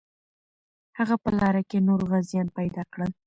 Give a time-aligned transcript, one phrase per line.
[0.97, 3.11] هغه په لاره کې نور غازیان پیدا کړل.